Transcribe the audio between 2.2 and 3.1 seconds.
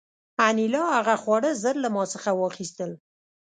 واخیستل